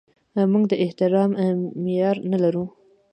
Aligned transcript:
موږ 0.51 0.63
د 0.71 0.73
احترام 0.83 1.31
معیار 1.83 2.17
نه 2.31 2.37
لرو. 2.43 2.63